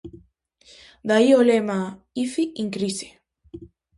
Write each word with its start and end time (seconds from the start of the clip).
De 1.07 1.13
aí 1.17 1.29
o 1.39 1.41
lema 1.49 1.79
"Ifi 2.23 2.45
en 2.61 2.67
crise". 2.75 3.07